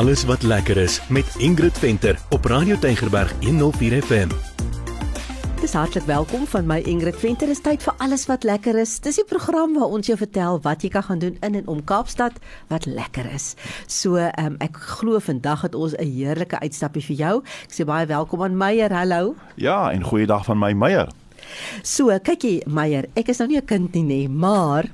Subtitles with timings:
[0.00, 4.28] alles wat lekker is met Ingrid Venter op Radio Tygerberg 104 FM.
[5.60, 7.50] Dis hartlik welkom van my Ingrid Venter.
[7.52, 8.94] Dis tyd vir alles wat lekker is.
[9.04, 11.84] Dis die program waar ons jou vertel wat jy kan gaan doen in en om
[11.84, 12.38] Kaapstad
[12.72, 13.50] wat lekker is.
[13.86, 17.34] So, um, ek glo vandag het ons 'n heerlike uitstappie vir jou.
[17.68, 18.92] Ek sê baie welkom aan Meyer.
[18.92, 19.34] Hallo.
[19.56, 21.08] Ja, en goeiedag van my Meyer.
[21.82, 24.88] So, kykie Meyer, ek is nou nie 'n kind nie, nee, maar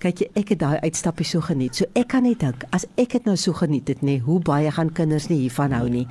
[0.00, 1.76] kyk jy ek het daai uitstappie so geniet.
[1.78, 4.40] So ek kan net dink as ek dit nou so geniet het nê, nee, hoe
[4.44, 6.06] baie gaan kinders nie hiervan hou nie.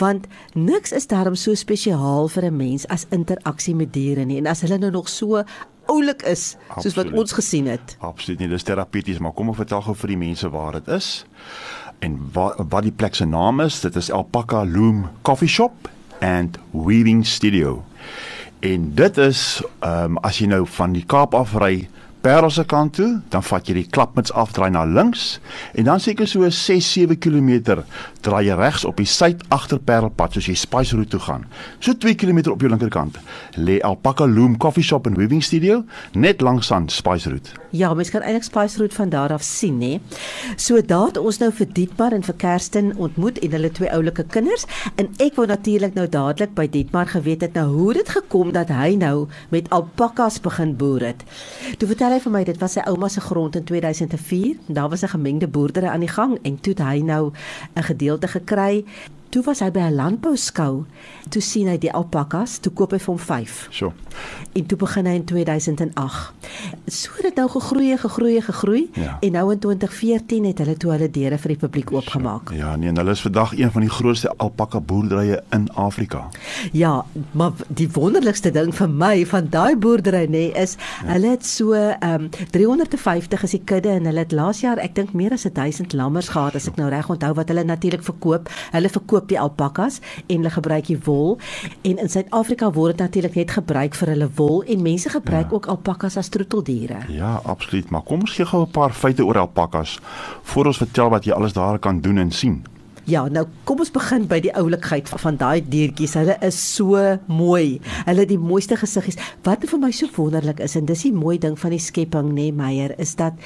[0.00, 4.38] Want niks is daarom so spesiaal vir 'n mens as interaksie met diere nie.
[4.38, 5.44] En as hulle nou nog so
[5.88, 6.82] oulik is Absoluut.
[6.82, 7.96] soos wat ons gesien het.
[8.00, 11.24] Absoluut nie, dis terapeuties, maar kom ek vertel gou vir die mense waar dit is.
[12.04, 15.88] En wat wat die plek se naam is, dit is Alpaca Loom Coffee Shop
[16.20, 17.84] and Weaving Studio.
[18.60, 21.88] En dit is ehm um, as jy nou van die Kaap af ry
[22.20, 25.38] Parel se kant toe, dan vat jy die klapmuts af, draai na links
[25.78, 27.78] en dan seker so 6-7 km
[28.26, 31.44] draai jy regs op die suid agter Parelpad soos jy Spice Route toe gaan.
[31.78, 33.20] So 2 km op jou linkerkant
[33.54, 37.54] lê Alpaca Loom Coffee Shop and Weaving Studio net langs aan Spice Route.
[37.70, 40.00] Ja, mens kan eintlik Spice Route van daar af sien, hè.
[40.56, 44.24] So daar het ons nou vir Dietmar en vir Kersten ontmoet en hulle twee oulike
[44.32, 48.52] kinders en ek wou natuurlik nou dadelik by Dietmar geweet het nou hoe dit gekom
[48.56, 51.22] dat hy nou met alpakas begin boer het.
[51.78, 54.56] Toe vertel vertel hy vir my dit was sy ouma se grond in 2004.
[54.72, 57.32] Daar was 'n gemengde boerdery aan die gang en toe het hy nou
[57.76, 58.84] 'n gedeelte gekry
[59.28, 60.84] Toe was hy by 'n landbouskou.
[61.28, 63.68] Toe sien hy die alpakas, toe koop hy vir hom 5.
[63.70, 63.92] So.
[64.52, 66.32] En toe begin hy in 2008.
[66.86, 69.18] So het dit nou gegroei, gegroei, gegroei ja.
[69.20, 72.52] en nou in 2014 het hulle toe hulle deure vir die publiek oopgemaak.
[72.56, 76.28] Ja, nee, en hulle is vandag een van die grootste alpaka boerderye in Afrika.
[76.72, 81.12] Ja, maar die wonderlikste ding vir my van daai boerdery nê nee, is ja.
[81.12, 84.94] hulle het so ehm um, 350 is die kudde en hulle het laas jaar ek
[84.94, 88.48] dink meer as 1000 lammers gehad as ek nou reg onthou wat hulle natuurlik verkoop.
[88.72, 91.36] Hulle verkoop koop die alpakas en hulle gebruik die wol
[91.82, 95.58] en in Suid-Afrika word dit natuurlik net gebruik vir hulle wol en mense gebruik ja.
[95.58, 97.02] ook alpakas as troeteldiere.
[97.12, 99.98] Ja, absoluut, maar kom ons gee gou 'n paar feite oor alpakas
[100.42, 102.77] voor ons vertel wat jy alles daar kan doen en sien.
[103.08, 106.12] Ja, nou kom ons begin by die oulikheid van daai diertjies.
[106.18, 107.00] Hulle is so
[107.32, 107.78] mooi.
[108.04, 109.16] Hulle het die mooiste gesiggies.
[109.46, 112.50] Wat vir my so wonderlik is en dis die mooi ding van die skepping, nê,
[112.50, 113.38] nee, Meyer, is dat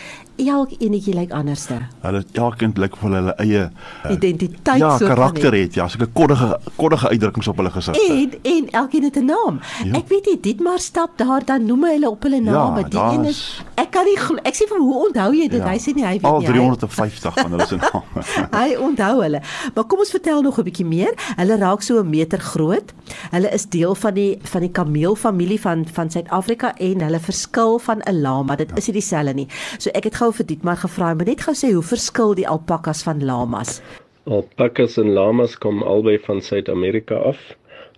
[0.42, 1.78] elkeenetjie lyk anderste.
[2.02, 5.78] Hulle elkeen lyk vir hulle eie uh, identiteit ja, so karakter het.
[5.78, 7.94] Ja, so 'n koddige koddige uitdrukkings op hulle gesig.
[8.08, 9.60] En en elkeen het 'n naam.
[9.84, 9.94] Ja.
[9.94, 12.80] Ek weet nie, dit maar stap daar dan noem hulle op hulle name.
[12.80, 15.62] Ja, die een is ek kan nie ek sê van hoe onthou jy dit?
[15.62, 16.30] Ja, hy sê nie hy weet nie.
[16.30, 18.26] Al 350 van hulle se name.
[18.50, 19.40] hy onthou hulle.
[19.74, 21.12] Maar kom ons vertel nog 'n bietjie meer.
[21.36, 22.92] Hulle raak so 'n meter groot.
[23.30, 28.02] Hulle is deel van die van die kameelfamilie van van Suid-Afrika en hulle verskil van
[28.04, 28.56] 'n lama.
[28.56, 28.76] Dit ja.
[28.76, 29.48] is nie dieselfde nie.
[29.78, 33.02] So ek het gou vir Dietmar gevra, maar net gou sê hoe verskil die alpakas
[33.02, 33.80] van lamas?
[34.24, 37.38] Alpakas en lamas kom albei van Suid-Amerika af.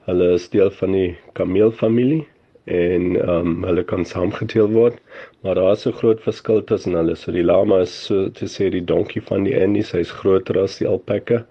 [0.07, 2.27] Hulle is deel van die kameelfamilie
[2.65, 5.01] en ehm um, hulle kan saamgeteel word
[5.43, 7.17] maar daar is 'n groot verskil tussen hulle.
[7.17, 10.79] So die lama is so te sê die donkie van die Andes hy's groter as
[10.79, 11.45] die alpaka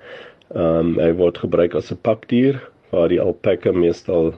[0.55, 4.33] ehm um, hy word gebruik as 'n pakdier waar die alpaka meestal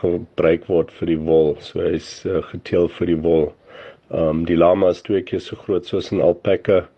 [0.00, 1.56] gebruik word vir die wol.
[1.60, 3.52] So hy's uh, geteel vir die wol.
[4.10, 6.88] Ehm um, die lama is twee keer so groot soos 'n alpaka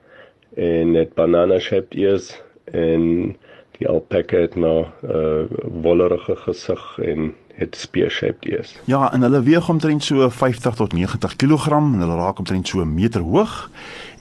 [0.56, 2.42] en het banana shaped ears
[2.72, 3.36] en
[3.78, 5.47] die alpaka het nou 'n uh,
[5.82, 8.75] wollerige gesig en het spear-shaped ears.
[8.88, 12.81] Ja, en hulle weeg omtrent so 50 tot 90 kg en hulle raak omtrent so
[12.81, 13.71] 'n meter hoog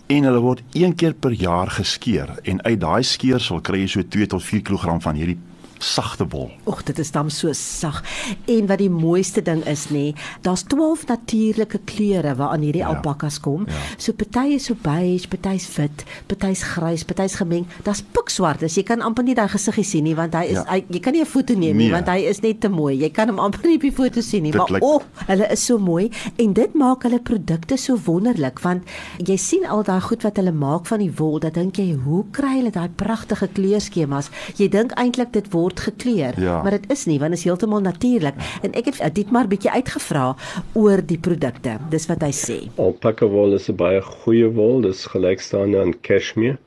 [0.07, 4.01] en hulle word een keer per jaar geskeer en uit daai skeersel kry jy so
[4.01, 5.37] 2 tot 4 kg van hierdie
[5.79, 6.51] sagte wol.
[6.63, 8.03] Och, dit is dan so sag.
[8.45, 10.13] En wat die mooiste ding is nê,
[10.45, 12.93] daar's 12 natuurlike kleure waaraan hierdie ja.
[12.93, 13.65] alpakas kom.
[13.67, 13.81] Ja.
[13.97, 17.67] So party is so beige, party is wit, party is grys, party is gemeng.
[17.83, 18.63] Daar's pikswart.
[18.69, 20.65] Jy kan amper nie daai gesiggie sien nie want hy is ja.
[20.69, 21.93] hy, jy kan nie 'n foto neem nie nee.
[21.93, 22.95] want hy is net te mooi.
[22.99, 25.47] Jy kan hom amper nie op die foto sien nie, dit maar o, oh, hulle
[25.51, 28.83] is so mooi en dit maak hulle produkte so wonderlik want
[29.17, 32.23] jy sien al daai goed wat hulle maak van die wol, dan dink jy, hoe
[32.31, 34.29] kry hulle daai pragtige kleurskemas?
[34.57, 36.61] Jy dink eintlik dit word word gekleur, ja.
[36.63, 38.37] maar dit is nie want dit is heeltemal natuurlik.
[38.65, 40.33] En ek het dit maar bietjie uitgevra
[40.73, 41.77] oor die produkte.
[41.93, 42.59] Dis wat hy sê.
[42.81, 46.57] Alpaca wol is 'n baie goeie wol, dis gelykstaande aan cashmere.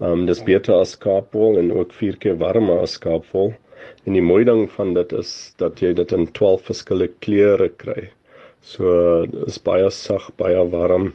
[0.00, 3.52] Ehm um, dis beter as skaapwol en ook vier keer warmer as skaapwol.
[4.06, 8.10] En die mooi ding van dit is dat jy dit in 12 verskillende kleure kry.
[8.62, 11.12] So is baie sag, baie warm.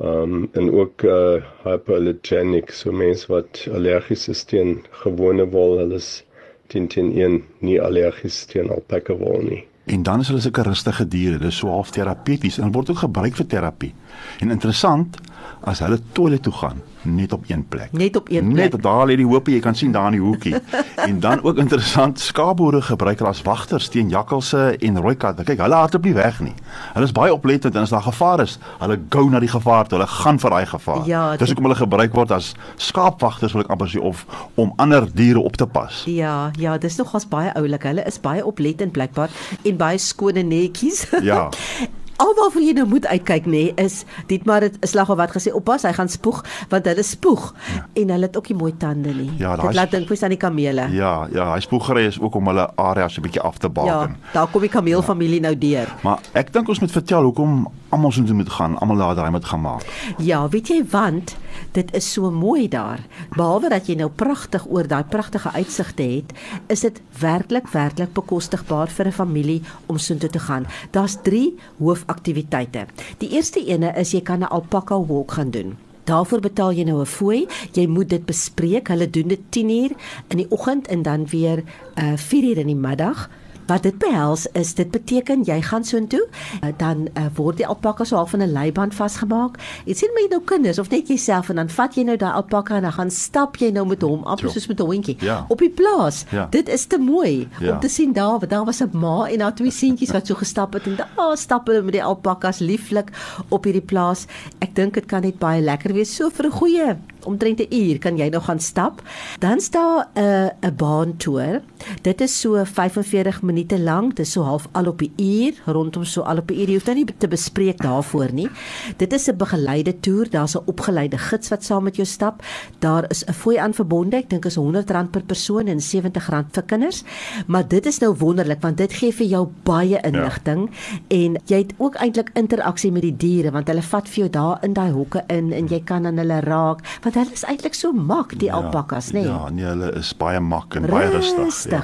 [0.00, 6.00] Ehm um, en ook uh hypoallergenic, so mense wat allergies is teen gewone wol, hulle
[6.00, 6.24] is
[6.72, 9.62] 10-10-1 nie allergies teen alpaka wol nie.
[9.84, 13.36] En dan is hulle sulke rustige diere, dis so half terapeuties en word ook gebruik
[13.36, 13.92] vir terapie.
[14.40, 15.18] En interessant,
[15.64, 17.92] as hulle toilet toe gaan net op een plek.
[17.92, 18.72] Net op een plek.
[18.72, 20.54] Net daar lê die hoopie, jy kan sien daar in die hoekie.
[21.08, 25.44] en dan ook interessant, skaapboere gebruik hulle as wagters teen jakkalse en rooi katte.
[25.44, 26.54] Kyk, hulle hardloop nie weg nie.
[26.94, 29.98] Hulle is baie oplettend en as daar gevaar is, hulle gou na die gevaar toe.
[29.98, 31.02] Hulle gaan vir daai gevaar.
[31.08, 34.24] Ja, Dis hoekom hulle gebruik word as skaapwagters wil ek amper sê of
[34.60, 36.04] om ander diere op te pas.
[36.10, 37.84] Ja, ja, dis nogals baie oulik.
[37.88, 39.32] Hulle is baie oplettend blykbaar
[39.62, 41.06] en baie skone netjies.
[41.24, 41.48] Ja.
[42.16, 45.52] Alwaarvoor jy nou moet uitkyk nê nee, is dit maar 'n slag of wat gesê
[45.52, 47.86] oppas hy gaan spoeg want hulle spoeg ja.
[47.92, 49.30] en hulle het ook nie mooi tande nie.
[49.38, 50.88] Ja, dit laat dink mens aan die kamele.
[50.90, 54.16] Ja, ja, hy spoegery is ook om hulle areas 'n bietjie af te ja baken.
[54.32, 55.46] daar kom die kameelfamilie ja.
[55.48, 55.94] nou deur.
[56.02, 59.44] Maar ek dink ons moet vertel hoekom almal so moet gaan, almal daar daai moet
[59.44, 60.14] gaan maak.
[60.18, 61.36] Ja, weet jy want
[61.72, 63.00] dit is so mooi daar.
[63.36, 66.32] Behalwe dat jy nou pragtig oor daai pragtige uitsigte het,
[66.66, 70.66] is dit werklik werklik bekostigbaar vir 'n familie om soontoe te gaan.
[70.90, 72.86] Daar's 3 hoofaktiwiteite.
[73.18, 75.76] Die eerste ene is jy kan 'n alpaka walk gaan doen.
[76.04, 77.46] Daarvoor betaal jy nou 'n fooi.
[77.72, 78.88] Jy moet dit bespreek.
[78.88, 79.90] Hulle doen dit 10uur
[80.28, 81.64] in die oggend en dan weer
[81.94, 83.30] uh 4uur in die middag.
[83.66, 86.26] Wat dit behels is dit beteken jy gaan soontoe,
[86.62, 89.56] uh, dan uh, word die alpaka so half van 'n leiband vasgemaak.
[89.86, 92.76] Jy sien my nou kinders of net jouself en dan vat jy nou daai alpaka
[92.76, 94.50] en dan gaan stap jy nou met hom amper Jo.
[94.52, 95.44] soos met 'n hondjie Ja.
[95.48, 96.24] op die plaas.
[96.30, 96.46] Ja.
[96.50, 97.72] Dit is te mooi Ja.
[97.72, 100.34] om te sien daar, want daar was 'n ma en haar twee seentjies wat so
[100.34, 103.10] gestap het en daar stap hulle met die alpakas lieflik
[103.48, 104.26] op hierdie plaas.
[104.60, 107.98] Ek dink dit kan net baie lekker wees so vir 'n goeie omtrent 'n uur
[107.98, 109.02] kan jy nou gaan stap.
[109.38, 111.62] Dan staan 'n uh, 'n baantoer.
[112.02, 116.04] Dit is so 45 minute lank, dit is so half al op 'n uur, rondom
[116.04, 116.68] so al op 'n uur.
[116.68, 118.48] Jy hoef nou nie te bespreek daarvoor nie.
[118.96, 122.42] Dit is 'n begeleide toer, daar's 'n opgeleide gids wat saam met jou stap.
[122.78, 124.16] Daar is 'n fooi aan verbonde.
[124.16, 127.02] Ek dink is R100 per persoon en R70 vir kinders.
[127.46, 130.98] Maar dit is nou wonderlik want dit gee vir jou baie inligting ja.
[131.08, 134.64] en jy het ook eintlik interaksie met die diere want hulle vat vir jou daar
[134.66, 137.92] in daai hokke in en jy kan aan hulle raak want hulle is eintlik so
[137.92, 139.24] mak die alpakas, nê?
[139.26, 141.70] Ja, nee, hulle is baie mak en baie rustig.
[141.70, 141.82] Ja.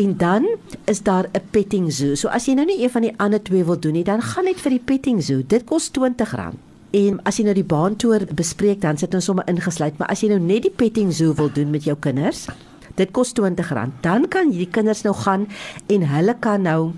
[0.00, 0.46] En dan
[0.90, 2.14] is daar 'n petting zoo.
[2.14, 4.44] So as jy nou nie een van die ander twee wil doen nie, dan gaan
[4.44, 5.42] net vir die petting zoo.
[5.46, 6.52] Dit kos R20.
[6.90, 10.28] En as jy nou die baantoer bespreek, dan sit ons sommer ingesluit, maar as jy
[10.28, 12.46] nou net die petting zoo wil doen met jou kinders,
[12.94, 13.90] dit kos R20.
[14.00, 15.48] Dan kan hierdie kinders nou gaan
[15.86, 16.92] en hulle kan nou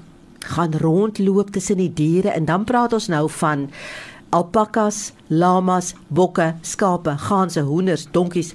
[0.46, 3.70] gaan rondloop tussen die diere en dan praat ons nou van
[4.32, 8.55] alpakas, lamas, bokke, skape, ganse, hoenders, donkies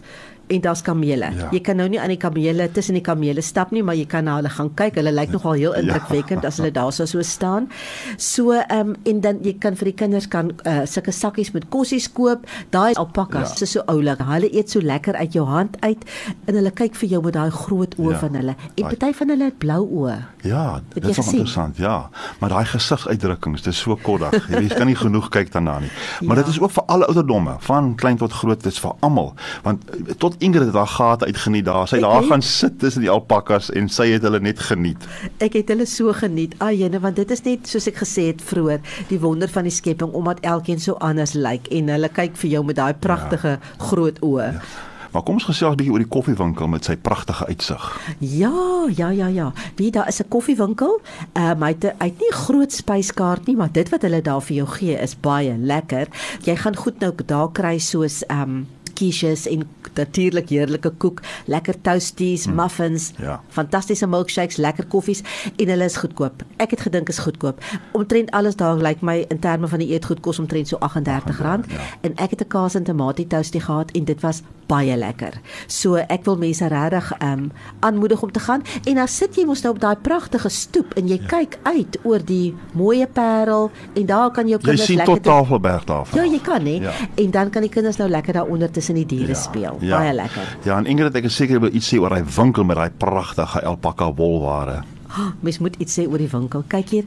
[0.51, 1.31] en daar's kamele.
[1.37, 1.49] Ja.
[1.53, 4.25] Jy kan nou nie aan die kamele tussen die kamele stap nie, maar jy kan
[4.27, 4.97] na hulle gaan kyk.
[4.99, 6.51] Hulle lyk nogal heel indrukwekkend ja.
[6.51, 7.69] as hulle daar so staan.
[8.17, 11.69] So ehm um, en dan jy kan vir die kinders kan uh, sulke sakkies met
[11.73, 12.45] kossies koop.
[12.73, 13.65] Daai alpakas ja.
[13.65, 14.19] is so oulik.
[14.27, 16.03] Hulle eet so lekker uit jou hand uit
[16.45, 18.19] en hulle kyk vir jou met daai groot oë Ja.
[18.19, 18.55] van hulle.
[18.75, 20.17] En party van hulle het blou oë.
[20.43, 22.09] Ja, dit is interessant, ja.
[22.39, 24.35] Maar daai gesigsuitdrukkings, dis so koddig.
[24.49, 25.91] Jy kan nie genoeg kyk daarna nie.
[26.21, 26.43] Maar Ja.
[26.43, 29.33] dit is ook vir alle ouderdomme, van klein tot groot, dit is vir almal.
[29.63, 31.87] Want eh, tot Ingrid het haar gate uitgeniet daar.
[31.87, 35.05] Sy het daar gaan sit tussen die alpakas en sy het hulle net geniet.
[35.37, 36.55] Ek het hulle so geniet.
[36.57, 39.75] Ag jene, want dit is net soos ek gesê het vroeër, die wonder van die
[39.75, 43.75] skepping omdat elkeen so anders lyk en hulle kyk vir jou met daai pragtige ja.
[43.91, 44.49] groot oë.
[44.57, 44.87] Ja.
[45.11, 47.83] Maar kom ons gesels 'n bietjie oor die koffiewinkel met sy pragtige uitsig.
[48.19, 49.51] Ja, ja, ja, ja.
[49.75, 51.01] Wie daar is 'n koffiewinkel.
[51.33, 54.41] Ehm um, hy het hy het nie groot spyskaart nie, maar dit wat hulle daar
[54.41, 56.07] vir jou gee is baie lekker.
[56.43, 61.81] Jy gaan goed nou daar kry soos ehm um, quiches en natuurlik heerlike koek, lekker
[61.81, 62.55] toasties, mm.
[62.55, 63.41] muffins, Ja.
[63.49, 65.23] fantastiese milkshakes, lekker koffies
[65.57, 66.43] en hulle is goedkoop.
[66.57, 67.61] Ek het gedink is goedkoop.
[67.91, 71.67] Omtrent alles daar lyk like my in terme van die eetgoed kos omtrent so R38
[71.67, 71.85] ja.
[72.01, 75.39] en ek het 'n kaas en tamatie toastie gehad en dit was baie lekker.
[75.67, 79.45] So ek wil mense regtig ehm um, aanmoedig om te gaan en dan sit jy
[79.45, 81.27] mos nou op daai pragtige stoep en jy ja.
[81.27, 85.23] kyk uit oor die mooie Parel en daar kan jou Jy kinders sien lekker tot
[85.23, 86.19] Tafelberg daarvan.
[86.19, 86.77] Ja, jy kan hè.
[86.87, 86.93] Ja.
[87.15, 89.80] En dan kan die kinders nou lekker daaronder tussen die diere speel.
[89.89, 90.57] Baie lekker.
[90.63, 92.91] Ja, en Ingrid, ek is seker jy wil iets sê oor daai winkel met daai
[93.01, 94.83] pragtige alpaka wolware.
[95.11, 96.63] Oh, mens moet iets sê oor die winkel.
[96.67, 97.05] Kyk hier.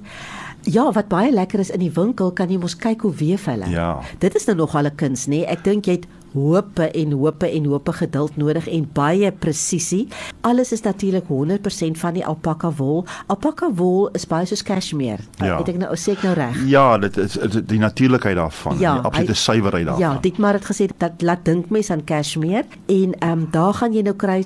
[0.64, 3.68] Ja, wat baie lekker is in die winkel kan jy mos kyk hoe weef hulle.
[3.72, 3.98] Ja.
[4.18, 5.44] Dit is nou nog al 'n kuns, nê?
[5.46, 10.08] Ek dink jy het hope en hope en hope geduld nodig en baie presisie.
[10.40, 13.04] Alles is natuurlik 100% van die alpaka wol.
[13.26, 15.22] Alpaka wol is baie soos cashmere.
[15.38, 15.58] Ja.
[15.58, 16.60] Het ek nou sê ek nou reg?
[16.70, 20.04] Ja, dit is die natuurlikheid daarvan, Ja, die absolute suiwerheid daarvan.
[20.04, 23.74] Ja, dit maar het gesê dat laat dink mens aan cashmere en ehm um, daar
[23.74, 24.42] gaan jy nou kry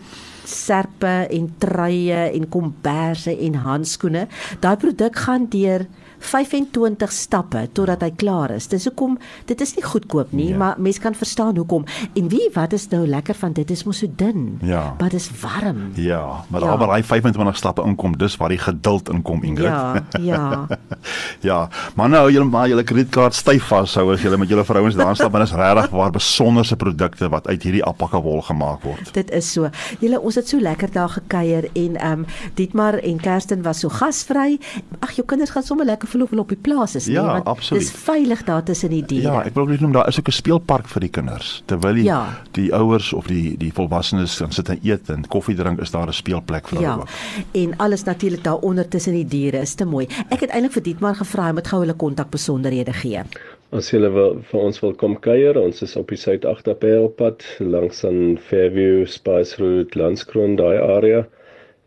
[0.49, 4.27] serpe en truie en komberse en handskoene.
[4.61, 5.87] Daai produk gaan deur
[6.19, 8.69] 25 stappe totdat hy klaar is.
[8.71, 10.59] Dis hoekom dit is nie goedkoop nie, ja.
[10.61, 11.87] maar mense kan verstaan hoekom.
[12.19, 14.59] En wie wat is nou lekker van dit is mos so dun.
[14.63, 14.95] Ja.
[14.99, 15.93] Maar dis warm.
[15.95, 16.77] Ja, maar ja.
[16.79, 19.67] waar hy 25 stappe inkom, dis waar die geduld inkom, Ingrid.
[19.69, 20.67] Ja, ja.
[21.49, 21.59] ja,
[21.95, 25.35] maar nou julle maar julle kredietkaart styf vashou as julle met julle vrouens daar stap
[25.35, 29.13] en is regtig waar besonderse produkte wat uit hierdie alpaka wol gemaak word.
[29.17, 29.71] Dit is so.
[30.03, 32.27] Julle ons het so lekker daar gekuier en ehm um,
[32.59, 34.59] Dietmar en Kersten was so gasvry.
[35.05, 37.83] Ag jou kinders gaan sommer lekker verlof op die plaas is, ja, nee, want absoluut.
[37.83, 39.23] dis veilig daar tussen die diere.
[39.33, 41.63] Ja, ek wil net noem daar is ook 'n speelpark vir die kinders.
[41.67, 42.39] Terwyl die, Ja.
[42.53, 46.07] die ouers of die die volwassenes dan sit en eet en koffie drink, is daar
[46.09, 46.91] 'n speelplek vir Ja.
[46.91, 47.09] hulle ook.
[47.53, 50.07] En alles natuurlik daaronder tussen die diere is te mooi.
[50.31, 53.23] Ek het eintlik vir Dietmar gevra hy moet gou hulle kontakbesonderhede gee.
[53.71, 58.39] As jy wil vir ons wil kom kuier, ons is op die Suid-Agterpad langs aan
[58.49, 61.27] Fairview, Spice Road, Landskroon daai area.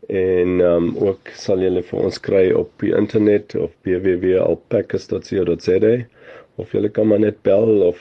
[0.08, 5.92] En um, ook sal jy vir ons kry op die internet op www.alpacas.co.za
[6.60, 8.00] of jy kan maar net bel of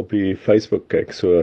[0.00, 1.12] op die Facebook kyk.
[1.12, 1.42] So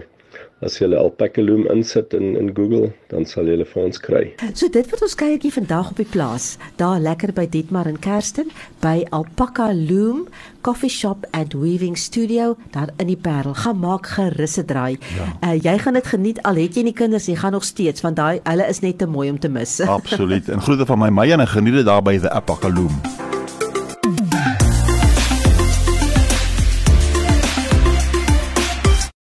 [0.63, 4.24] as jy Alpaca Loom insit in in Google, dan sal jy vir ons kry.
[4.53, 8.51] So dit wat ons kuiertjie vandag op die plaas, daar lekker by Dietmar en Kersten
[8.81, 10.27] by Alpaca Loom
[10.65, 13.53] Coffee Shop and Weaving Studio daar in die Parel.
[13.53, 14.97] Gaan maak gerus 'n draai.
[15.17, 15.27] Ja.
[15.43, 18.15] Uh, jy gaan dit geniet al het jy nie kinders, jy gaan nog steeds want
[18.15, 19.81] daai hulle is net te mooi om te mis.
[19.81, 20.50] Absoluut.
[20.50, 23.34] En groete van my Meyer en geniet dit daar by the Apakaloom.